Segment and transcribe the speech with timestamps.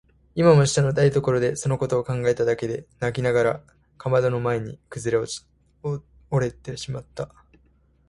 [0.33, 3.63] 今も下の台所でそのことを考えただけで泣きながら
[3.99, 5.11] かまどの前にくず
[5.83, 7.29] おれてしまった。